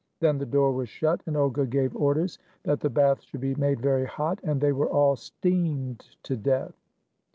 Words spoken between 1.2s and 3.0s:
and Olga gave orders that the